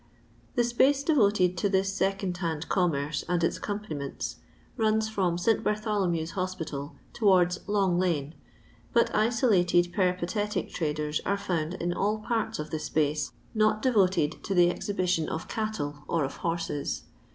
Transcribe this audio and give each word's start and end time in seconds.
The 0.55 0.63
space 0.63 1.03
devoted 1.03 1.55
to 1.59 1.69
this 1.69 1.93
second 1.93 2.37
hand 2.37 2.67
com 2.69 2.91
merce 2.93 3.21
and 3.29 3.43
its 3.43 3.57
accompaniments, 3.57 4.37
runs 4.75 5.07
from 5.07 5.37
St. 5.37 5.63
Bartholomew's 5.63 6.31
Hospital 6.31 6.95
towards 7.13 7.59
Long 7.67 7.99
lane, 7.99 8.33
but 8.93 9.13
isolated 9.13 9.93
peripatetic 9.93 10.71
traders 10.71 11.21
are 11.23 11.37
found 11.37 11.75
in 11.75 11.93
all 11.93 12.17
parts 12.17 12.57
of 12.57 12.71
the 12.71 12.79
space 12.79 13.31
not 13.53 13.83
devoted 13.83 14.43
to 14.43 14.55
the 14.55 14.71
exhibition 14.71 15.29
of 15.29 15.47
cattle 15.47 15.99
or 16.07 16.23
of 16.25 16.37
horses. 16.37 17.03